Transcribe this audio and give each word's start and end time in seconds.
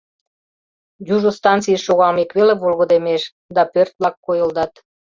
Южо 1.13 1.29
станцийыш 1.39 1.81
шогалмек 1.87 2.29
веле 2.37 2.53
волгыдемеш, 2.61 3.21
да 3.55 3.61
пӧрт-влак 3.73 4.15
койылдат. 4.25 4.73